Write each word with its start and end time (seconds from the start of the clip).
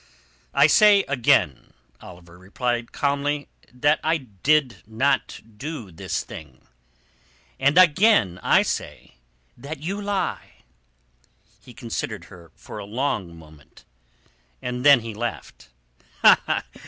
"I 0.55 0.65
say 0.65 1.03
again," 1.03 1.73
Oliver 2.01 2.39
replied 2.39 2.91
calmly, 2.91 3.47
"that 3.71 3.99
I 4.03 4.17
did 4.17 4.77
not 4.87 5.39
do 5.57 5.91
this 5.91 6.23
thing." 6.23 6.65
"And 7.59 7.77
I 7.77 7.85
say 7.85 7.91
again 7.91 8.41
that 9.59 9.83
you 9.83 10.01
lie." 10.01 10.63
He 11.63 11.75
considered 11.75 12.25
her 12.33 12.51
for 12.55 12.79
a 12.79 12.85
long 12.85 13.37
moment; 13.37 13.85
then 14.59 15.01
he 15.01 15.13
laughed. 15.13 15.69